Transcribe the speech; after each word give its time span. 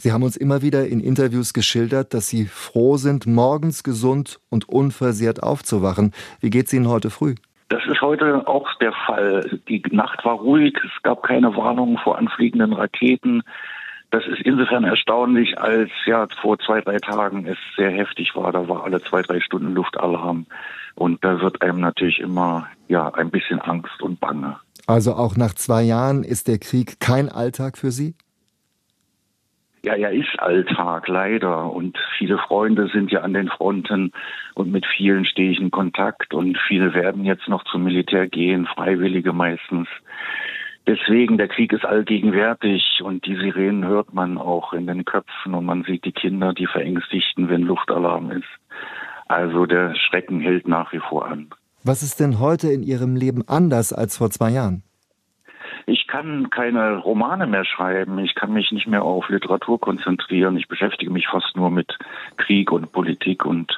Sie 0.00 0.12
haben 0.12 0.22
uns 0.22 0.36
immer 0.36 0.62
wieder 0.62 0.86
in 0.86 1.00
Interviews 1.00 1.52
geschildert, 1.52 2.14
dass 2.14 2.28
Sie 2.28 2.46
froh 2.46 2.98
sind, 2.98 3.26
morgens 3.26 3.82
gesund 3.82 4.38
und 4.48 4.68
unversehrt 4.68 5.42
aufzuwachen. 5.42 6.12
Wie 6.40 6.50
geht 6.50 6.66
es 6.66 6.72
Ihnen 6.72 6.88
heute 6.88 7.10
früh? 7.10 7.34
Das 7.68 7.84
ist 7.84 8.00
heute 8.00 8.46
auch 8.46 8.72
der 8.80 8.92
Fall. 8.92 9.60
Die 9.68 9.82
Nacht 9.90 10.24
war 10.24 10.36
ruhig, 10.36 10.74
es 10.84 11.02
gab 11.02 11.24
keine 11.24 11.54
Warnungen 11.56 11.98
vor 11.98 12.16
anfliegenden 12.16 12.72
Raketen. 12.72 13.42
Das 14.10 14.24
ist 14.26 14.40
insofern 14.42 14.84
erstaunlich, 14.84 15.58
als 15.58 15.90
ja 16.06 16.26
vor 16.40 16.58
zwei, 16.60 16.80
drei 16.80 16.98
Tagen 16.98 17.46
es 17.46 17.58
sehr 17.76 17.90
heftig 17.90 18.36
war. 18.36 18.52
Da 18.52 18.68
war 18.68 18.84
alle 18.84 19.02
zwei, 19.02 19.22
drei 19.22 19.40
Stunden 19.40 19.74
Luftalarm. 19.74 20.46
Und 20.94 21.24
da 21.24 21.40
wird 21.40 21.60
einem 21.60 21.80
natürlich 21.80 22.20
immer 22.20 22.68
ja 22.86 23.12
ein 23.14 23.30
bisschen 23.30 23.60
Angst 23.60 24.00
und 24.00 24.20
Bange. 24.20 24.56
Also 24.86 25.14
auch 25.14 25.36
nach 25.36 25.54
zwei 25.54 25.82
Jahren 25.82 26.22
ist 26.22 26.46
der 26.46 26.58
Krieg 26.58 27.00
kein 27.00 27.28
Alltag 27.28 27.76
für 27.76 27.90
Sie? 27.90 28.14
Ja, 29.88 29.94
er 29.94 30.12
ist 30.12 30.38
Alltag, 30.38 31.08
leider. 31.08 31.72
Und 31.72 31.96
viele 32.18 32.36
Freunde 32.36 32.88
sind 32.88 33.10
ja 33.10 33.22
an 33.22 33.32
den 33.32 33.48
Fronten 33.48 34.12
und 34.54 34.70
mit 34.70 34.84
vielen 34.84 35.24
stehe 35.24 35.50
ich 35.50 35.58
in 35.58 35.70
Kontakt 35.70 36.34
und 36.34 36.58
viele 36.68 36.92
werden 36.92 37.24
jetzt 37.24 37.48
noch 37.48 37.64
zum 37.64 37.84
Militär 37.84 38.28
gehen, 38.28 38.66
Freiwillige 38.66 39.32
meistens. 39.32 39.88
Deswegen, 40.86 41.38
der 41.38 41.48
Krieg 41.48 41.72
ist 41.72 41.86
allgegenwärtig 41.86 43.00
und 43.02 43.24
die 43.24 43.36
Sirenen 43.36 43.86
hört 43.86 44.12
man 44.12 44.36
auch 44.36 44.74
in 44.74 44.86
den 44.86 45.06
Köpfen 45.06 45.54
und 45.54 45.64
man 45.64 45.84
sieht 45.84 46.04
die 46.04 46.12
Kinder, 46.12 46.52
die 46.52 46.66
verängstigten, 46.66 47.48
wenn 47.48 47.62
Luftalarm 47.62 48.30
ist. 48.30 48.48
Also 49.26 49.64
der 49.64 49.94
Schrecken 49.94 50.40
hält 50.40 50.68
nach 50.68 50.92
wie 50.92 51.00
vor 51.00 51.26
an. 51.26 51.48
Was 51.82 52.02
ist 52.02 52.20
denn 52.20 52.40
heute 52.40 52.68
in 52.68 52.82
Ihrem 52.82 53.16
Leben 53.16 53.42
anders 53.48 53.94
als 53.94 54.18
vor 54.18 54.28
zwei 54.28 54.50
Jahren? 54.50 54.82
Ich 55.88 56.06
kann 56.06 56.50
keine 56.50 56.98
Romane 56.98 57.46
mehr 57.46 57.64
schreiben. 57.64 58.18
Ich 58.18 58.34
kann 58.34 58.52
mich 58.52 58.70
nicht 58.72 58.86
mehr 58.86 59.04
auf 59.04 59.30
Literatur 59.30 59.80
konzentrieren. 59.80 60.58
Ich 60.58 60.68
beschäftige 60.68 61.10
mich 61.10 61.28
fast 61.28 61.56
nur 61.56 61.70
mit 61.70 61.96
Krieg 62.36 62.70
und 62.70 62.92
Politik 62.92 63.46
und 63.46 63.76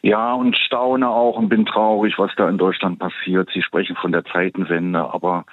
ja, 0.00 0.32
und 0.32 0.56
staune 0.56 1.08
auch 1.08 1.36
und 1.36 1.50
bin 1.50 1.66
traurig, 1.66 2.18
was 2.18 2.30
da 2.36 2.48
in 2.48 2.56
Deutschland 2.56 2.98
passiert. 2.98 3.50
Sie 3.52 3.62
sprechen 3.62 3.94
von 3.96 4.10
der 4.10 4.24
Zeitenwende, 4.24 5.12
aber 5.12 5.44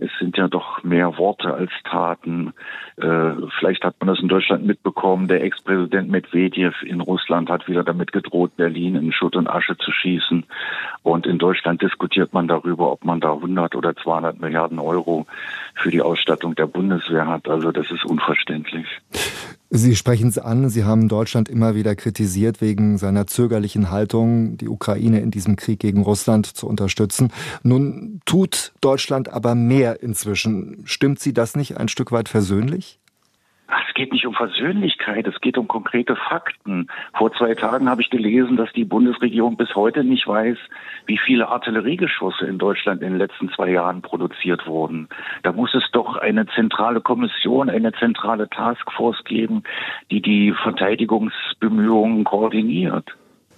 es 0.00 0.10
sind 0.18 0.36
ja 0.38 0.48
doch 0.48 0.82
mehr 0.82 1.18
Worte 1.18 1.52
als 1.52 1.70
Taten. 1.84 2.54
Äh, 2.96 3.32
vielleicht 3.58 3.84
hat 3.84 3.96
man 4.00 4.08
das 4.08 4.20
in 4.20 4.28
Deutschland 4.28 4.64
mitbekommen. 4.64 5.28
Der 5.28 5.42
Ex-Präsident 5.42 6.10
Medvedev 6.10 6.82
in 6.82 7.00
Russland 7.00 7.50
hat 7.50 7.68
wieder 7.68 7.84
damit 7.84 8.12
gedroht, 8.12 8.56
Berlin 8.56 8.96
in 8.96 9.12
Schutt 9.12 9.36
und 9.36 9.48
Asche 9.48 9.76
zu 9.76 9.92
schießen. 9.92 10.46
Und 11.02 11.26
in 11.26 11.38
Deutschland 11.38 11.80
diskutiert 11.80 12.34
man 12.34 12.46
darüber, 12.46 12.92
ob 12.92 13.04
man 13.04 13.20
da 13.20 13.32
100 13.32 13.74
oder 13.74 13.96
200 13.96 14.40
Milliarden 14.40 14.78
Euro 14.78 15.26
für 15.74 15.90
die 15.90 16.02
Ausstattung 16.02 16.54
der 16.54 16.66
Bundeswehr 16.66 17.26
hat. 17.26 17.48
Also 17.48 17.72
das 17.72 17.90
ist 17.90 18.04
unverständlich. 18.04 18.86
Sie 19.70 19.96
sprechen 19.96 20.28
es 20.28 20.36
an, 20.36 20.68
Sie 20.68 20.84
haben 20.84 21.08
Deutschland 21.08 21.48
immer 21.48 21.74
wieder 21.74 21.94
kritisiert 21.94 22.60
wegen 22.60 22.98
seiner 22.98 23.26
zögerlichen 23.26 23.90
Haltung, 23.90 24.56
die 24.58 24.68
Ukraine 24.68 25.20
in 25.20 25.30
diesem 25.30 25.56
Krieg 25.56 25.78
gegen 25.78 26.02
Russland 26.02 26.46
zu 26.46 26.66
unterstützen. 26.66 27.32
Nun 27.62 28.20
tut 28.26 28.72
Deutschland 28.80 29.32
aber 29.32 29.54
mehr 29.54 30.02
inzwischen. 30.02 30.82
Stimmt 30.84 31.20
Sie 31.20 31.32
das 31.32 31.56
nicht 31.56 31.78
ein 31.78 31.88
Stück 31.88 32.10
weit 32.12 32.28
versöhnlich? 32.28 32.99
Es 34.00 34.04
geht 34.04 34.12
nicht 34.14 34.26
um 34.26 34.32
Versöhnlichkeit, 34.32 35.26
es 35.26 35.38
geht 35.42 35.58
um 35.58 35.68
konkrete 35.68 36.16
Fakten. 36.16 36.88
Vor 37.12 37.34
zwei 37.34 37.54
Tagen 37.54 37.90
habe 37.90 38.00
ich 38.00 38.08
gelesen, 38.08 38.56
dass 38.56 38.72
die 38.72 38.86
Bundesregierung 38.86 39.58
bis 39.58 39.74
heute 39.74 40.04
nicht 40.04 40.26
weiß, 40.26 40.56
wie 41.04 41.18
viele 41.18 41.48
Artilleriegeschosse 41.48 42.46
in 42.46 42.56
Deutschland 42.56 43.02
in 43.02 43.10
den 43.10 43.18
letzten 43.18 43.50
zwei 43.50 43.68
Jahren 43.68 44.00
produziert 44.00 44.66
wurden. 44.66 45.10
Da 45.42 45.52
muss 45.52 45.74
es 45.74 45.82
doch 45.92 46.16
eine 46.16 46.46
zentrale 46.46 47.02
Kommission, 47.02 47.68
eine 47.68 47.92
zentrale 47.92 48.48
Taskforce 48.48 49.22
geben, 49.24 49.64
die 50.10 50.22
die 50.22 50.54
Verteidigungsbemühungen 50.62 52.24
koordiniert. 52.24 53.04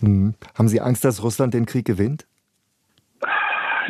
Hm. 0.00 0.34
Haben 0.58 0.68
Sie 0.68 0.80
Angst, 0.80 1.04
dass 1.04 1.22
Russland 1.22 1.54
den 1.54 1.66
Krieg 1.66 1.84
gewinnt? 1.84 2.26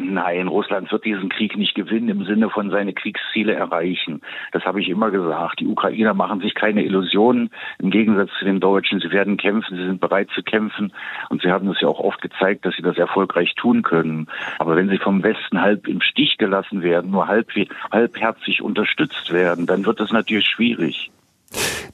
Nein, 0.01 0.48
Russland 0.48 0.91
wird 0.91 1.05
diesen 1.05 1.29
Krieg 1.29 1.57
nicht 1.57 1.75
gewinnen 1.75 2.08
im 2.08 2.25
Sinne 2.25 2.51
von 2.51 2.70
seine 2.70 2.92
Kriegsziele 2.92 3.55
erreichen. 3.55 4.20
Das 4.53 4.64
habe 4.64 4.80
ich 4.80 4.89
immer 4.89 5.11
gesagt. 5.11 5.61
Die 5.61 5.67
Ukrainer 5.67 6.14
machen 6.14 6.41
sich 6.41 6.55
keine 6.55 6.85
Illusionen 6.85 7.51
im 7.79 7.91
Gegensatz 7.91 8.31
zu 8.39 8.45
den 8.45 8.61
Deutschen. 8.61 9.01
Sie 9.01 9.11
werden 9.11 9.36
kämpfen, 9.36 9.77
sie 9.77 9.85
sind 9.85 10.01
bereit 10.01 10.29
zu 10.35 10.42
kämpfen 10.42 10.92
und 11.29 11.42
sie 11.42 11.51
haben 11.51 11.69
es 11.69 11.81
ja 11.81 11.89
auch 11.89 12.01
oft 12.01 12.20
gezeigt, 12.23 12.64
dass 12.64 12.75
sie 12.77 12.83
das 12.83 12.97
erfolgreich 12.97 13.55
tun 13.55 13.83
können. 13.83 14.29
Aber 14.58 14.77
wenn 14.77 14.89
sie 14.89 14.98
vom 14.98 15.23
Westen 15.23 15.61
halb 15.61 15.89
im 15.89 16.01
Stich 16.01 16.39
gelassen 16.39 16.83
werden, 16.83 17.11
nur 17.11 17.29
halb, 17.29 17.51
halbherzig 17.91 18.63
unterstützt 18.63 19.33
werden, 19.33 19.67
dann 19.67 19.85
wird 19.85 20.01
das 20.01 20.13
natürlich 20.13 20.47
schwierig. 20.47 21.11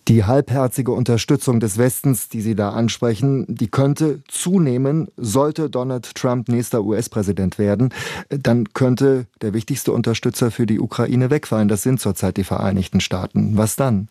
Die 0.09 0.25
halbherzige 0.25 0.93
Unterstützung 0.93 1.61
des 1.61 1.77
Westens, 1.77 2.31
die 2.31 2.41
Sie 2.41 2.55
da 2.55 2.71
ansprechen, 2.71 3.45
die 3.47 3.69
könnte 3.69 4.25
zunehmen, 4.27 5.09
sollte 5.19 5.69
Donald 5.69 6.15
Trump 6.15 6.49
nächster 6.49 6.83
US-Präsident 6.83 7.59
werden. 7.59 7.91
Dann 8.31 8.73
könnte 8.73 9.27
der 9.43 9.53
wichtigste 9.53 9.93
Unterstützer 9.93 10.51
für 10.51 10.65
die 10.65 10.81
Ukraine 10.81 11.31
wegfallen. 11.31 11.69
Das 11.69 11.83
sind 11.83 12.01
zurzeit 12.01 12.39
die 12.39 12.45
Vereinigten 12.45 13.01
Staaten. 13.01 13.59
Was 13.59 13.77
dann? 13.77 14.09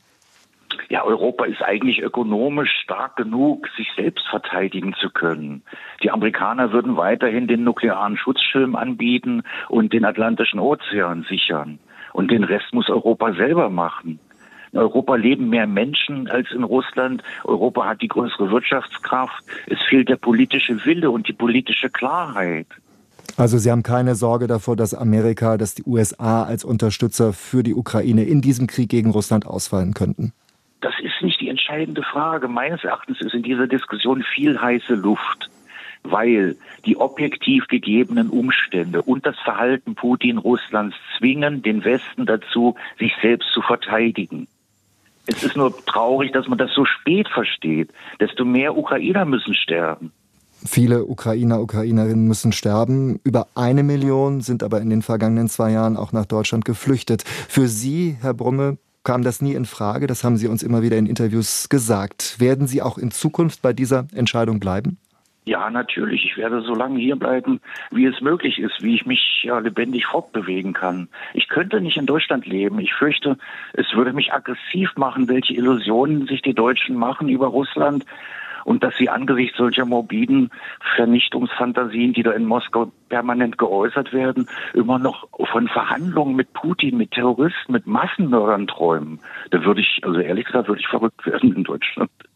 Ja, 0.90 1.03
Europa 1.03 1.46
ist 1.46 1.63
eigentlich 1.63 2.03
ökonomisch 2.03 2.69
stark 2.84 3.16
genug, 3.16 3.68
sich 3.75 3.88
selbst 3.96 4.28
verteidigen 4.29 4.94
zu 5.02 5.09
können. 5.09 5.64
Die 6.03 6.12
Amerikaner 6.12 6.72
würden 6.74 6.96
weiterhin 6.96 7.47
den 7.47 7.64
nuklearen 7.64 8.18
Schutzschirm 8.18 8.75
anbieten 8.75 9.41
und 9.68 9.94
den 9.94 10.06
Atlantischen 10.06 10.59
Ozean 10.59 11.25
sichern. 11.28 11.79
Und 12.14 12.29
den 12.29 12.44
Rest 12.44 12.72
muss 12.72 12.88
Europa 12.88 13.34
selber 13.34 13.72
machen. 13.72 14.19
In 14.78 14.84
Europa 14.84 15.16
leben 15.16 15.50
mehr 15.50 15.66
Menschen 15.66 16.28
als 16.30 16.52
in 16.52 16.64
Russland. 16.64 17.24
Europa 17.46 17.84
hat 17.88 18.04
die 18.04 18.08
größere 18.08 18.52
Wirtschaftskraft. 18.52 19.44
Es 19.66 19.82
fehlt 19.90 20.08
der 20.08 20.18
politische 20.18 20.86
Wille 20.86 21.10
und 21.10 21.28
die 21.28 21.34
politische 21.34 21.90
Klarheit. 21.90 22.68
Also 23.38 23.58
Sie 23.58 23.72
haben 23.72 23.82
keine 23.82 24.14
Sorge 24.14 24.46
davor, 24.46 24.76
dass 24.76 24.94
Amerika, 24.94 25.58
dass 25.58 25.74
die 25.74 25.82
USA 25.84 26.44
als 26.44 26.64
Unterstützer 26.64 27.34
für 27.34 27.64
die 27.64 27.74
Ukraine 27.74 28.26
in 28.26 28.42
diesem 28.42 28.68
Krieg 28.68 28.90
gegen 28.90 29.10
Russland 29.10 29.48
ausfallen 29.48 29.96
könnten? 29.96 30.32
Das 30.82 30.94
ist 31.02 31.24
nicht 31.24 31.42
die 31.42 31.50
entscheidende 31.50 32.04
Frage. 32.04 32.48
Meines 32.48 32.84
Erachtens 32.84 33.20
ist 33.20 33.34
in 33.34 33.42
dieser 33.42 33.66
Diskussion 33.66 34.22
viel 34.36 34.62
heiße 34.62 34.94
Luft, 34.94 35.50
weil 36.04 36.56
die 36.86 36.98
objektiv 36.98 37.66
gegebenen 37.68 38.30
Umstände 38.30 39.02
und 39.02 39.26
das 39.26 39.40
Verhalten 39.40 39.96
Putin 39.96 40.38
Russlands 40.38 40.96
zwingen 41.18 41.64
den 41.64 41.84
Westen 41.84 42.28
dazu, 42.28 42.76
sich 43.00 43.14
selbst 43.24 43.52
zu 43.54 43.64
verteidigen. 43.64 44.48
Es 45.28 45.44
ist 45.44 45.56
nur 45.56 45.76
traurig, 45.86 46.32
dass 46.32 46.48
man 46.48 46.58
das 46.58 46.72
so 46.74 46.86
spät 46.86 47.28
versteht. 47.28 47.92
Desto 48.20 48.46
mehr 48.46 48.78
Ukrainer 48.78 49.26
müssen 49.26 49.54
sterben. 49.54 50.12
Viele 50.66 51.06
Ukrainer, 51.06 51.62
Ukrainerinnen 51.62 52.28
müssen 52.28 52.52
sterben. 52.52 53.20
Über 53.24 53.48
eine 53.54 53.84
Million 53.84 54.42
sind 54.42 54.64
aber 54.64 54.82
in 54.82 54.90
den 54.90 55.02
vergangenen 55.02 55.50
zwei 55.50 55.72
Jahren 55.72 55.98
auch 55.98 56.14
nach 56.14 56.26
Deutschland 56.26 56.66
geflüchtet. 56.66 57.24
Für 57.24 57.68
Sie, 57.68 58.18
Herr 58.22 58.34
Brumme, 58.34 58.78
kam 59.04 59.24
das 59.24 59.42
nie 59.42 59.54
in 59.54 59.66
Frage. 59.66 60.08
Das 60.08 60.24
haben 60.24 60.38
Sie 60.38 60.48
uns 60.48 60.64
immer 60.64 60.82
wieder 60.82 60.98
in 60.98 61.06
Interviews 61.06 61.70
gesagt. 61.70 62.40
Werden 62.40 62.68
Sie 62.68 62.82
auch 62.82 62.98
in 62.98 63.12
Zukunft 63.12 63.62
bei 63.62 63.72
dieser 63.72 64.08
Entscheidung 64.14 64.59
bleiben? 64.59 64.98
Ja, 65.47 65.69
natürlich. 65.69 66.25
Ich 66.25 66.35
werde 66.35 66.59
so 66.59 66.75
lange 66.75 67.00
hier 67.00 67.16
bleiben, 67.16 67.62
wie 67.90 68.06
es 68.06 68.19
möglich 68.19 68.59
ist, 68.59 68.84
wie 68.84 68.96
ich 68.96 69.06
mich 69.06 69.44
ja 69.44 69.59
lebendig 69.59 70.06
fortbewegen 70.06 70.74
kann. 70.74 71.08
Ich 71.34 71.47
könnte 71.47 71.80
nicht 71.80 71.96
in 71.96 72.06
Deutschland 72.06 72.46
leben. 72.46 72.80
Ich 72.80 72.94
fürchte, 72.94 73.38
es 73.72 73.85
würde 73.94 74.12
mich 74.12 74.34
aggressiv 74.34 74.97
machen, 74.97 75.30
welche 75.30 75.53
Illusionen 75.53 76.28
sich 76.28 76.41
die 76.41 76.53
Deutschen 76.53 76.97
machen 76.97 77.30
über 77.30 77.47
Russland 77.47 78.03
und 78.66 78.84
dass 78.84 78.97
sie 78.97 79.08
angesichts 79.08 79.58
solcher 79.58 79.85
morbiden 79.85 80.52
Vernichtungsfantasien, 80.97 82.12
die 82.12 82.24
da 82.24 82.31
in 82.31 82.44
Moskau 82.44 82.91
permanent 83.08 83.58
geäußert 83.58 84.12
werden, 84.12 84.50
immer 84.74 85.00
noch 85.00 85.29
von 85.50 85.69
Verhandlungen 85.69 86.35
mit 86.35 86.52
Putin, 86.52 86.97
mit 86.97 87.12
Terroristen, 87.12 87.72
mit 87.72 87.88
Massenmördern 87.88 88.68
träumen. 88.68 89.22
Da 89.52 89.64
würde 89.64 89.79
ich, 89.79 90.02
also 90.03 90.19
ehrlich 90.19 90.44
gesagt, 90.44 90.68
würde 90.68 90.81
ich 90.81 90.88
verrückt 90.90 91.25
werden 91.25 91.56
in 91.56 91.64
Deutschland. 91.64 92.11